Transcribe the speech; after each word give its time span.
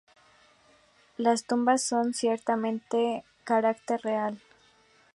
Las 1.17 1.43
tumbas 1.45 1.83
son 1.83 2.15
ciertamente 2.15 2.97
de 2.97 3.23
carácter 3.45 4.01
real. 4.01 4.41